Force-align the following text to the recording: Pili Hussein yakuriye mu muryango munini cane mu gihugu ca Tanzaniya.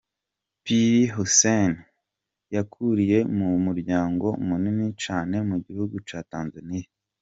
Pili 0.63 1.01
Hussein 1.15 1.71
yakuriye 2.55 3.19
mu 3.37 3.49
muryango 3.65 4.27
munini 4.47 4.85
cane 5.03 5.37
mu 5.49 5.57
gihugu 5.65 5.95
ca 6.07 6.19
Tanzaniya. 6.31 6.89